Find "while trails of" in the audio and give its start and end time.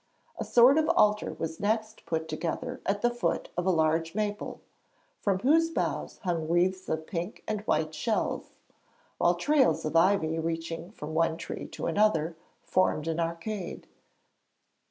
9.19-9.95